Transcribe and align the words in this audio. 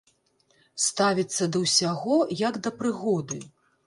Ставіцца 0.85 1.43
да 1.55 1.61
ўсяго 1.63 2.17
як 2.39 2.57
да 2.69 2.73
прыгоды. 2.79 3.39